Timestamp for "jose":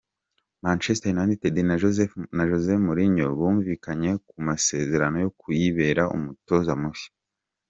2.49-2.71